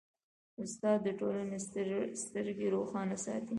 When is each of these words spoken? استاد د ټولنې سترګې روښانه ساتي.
استاد 0.63 0.99
د 1.03 1.07
ټولنې 1.19 1.57
سترګې 2.23 2.67
روښانه 2.75 3.15
ساتي. 3.25 3.49